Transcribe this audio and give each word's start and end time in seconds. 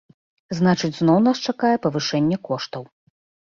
Значыць, 0.59 0.91
зноў 1.01 1.21
нас 1.29 1.37
чакае 1.51 1.75
павышэнне 1.87 2.37
коштаў. 2.51 2.83